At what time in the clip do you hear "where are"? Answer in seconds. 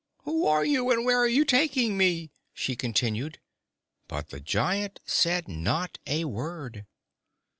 1.05-1.27